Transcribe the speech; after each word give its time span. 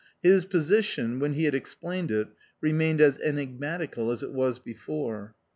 His 0.23 0.45
position, 0.47 1.19
when 1.19 1.33
he 1.33 1.43
had 1.43 1.53
explained 1.53 2.09
it, 2.09 2.29
remained 2.59 3.01
as 3.01 3.19
enigmatical 3.19 4.09
as 4.09 4.23
it 4.23 4.33
was 4.33 4.57
before. 4.57 5.35